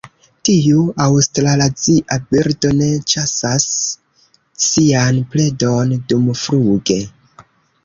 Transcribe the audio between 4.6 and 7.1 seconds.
sian predon dumfluge.